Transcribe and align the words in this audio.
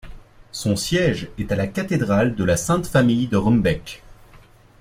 Son 0.51 0.75
siège 0.75 1.27
est 1.37 1.51
à 1.51 1.55
la 1.55 1.67
cathédrale 1.67 2.33
de 2.33 2.43
la 2.43 2.57
Sainte-Famille 2.57 3.27
de 3.27 3.37
Rumbek. 3.37 4.01